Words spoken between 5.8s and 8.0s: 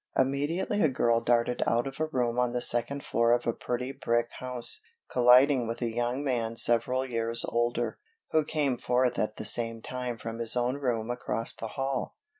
a young man several years older,